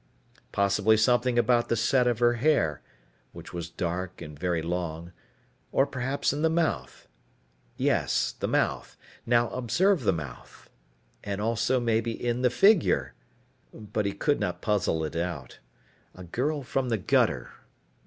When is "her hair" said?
2.17-2.81